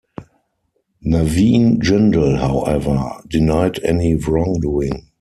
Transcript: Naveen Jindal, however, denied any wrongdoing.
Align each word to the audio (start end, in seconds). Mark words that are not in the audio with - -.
Naveen 1.05 1.77
Jindal, 1.79 2.37
however, 2.39 3.21
denied 3.29 3.79
any 3.83 4.15
wrongdoing. 4.15 5.09